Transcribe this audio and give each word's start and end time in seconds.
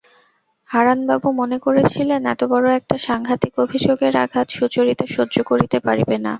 হারানবাবু 0.69 1.27
মনে 1.41 1.57
করেছিলেন, 1.65 2.21
এতবড়ো 2.33 2.69
একটা 2.79 2.95
সাংঘাতিক 3.07 3.53
অভিযোগের 3.59 4.13
আঘাত 4.23 4.47
সুচরিতা 4.57 5.05
সহ্য 5.15 5.35
করিতে 5.49 5.77
পারিবে 5.87 6.15
না। 6.17 6.29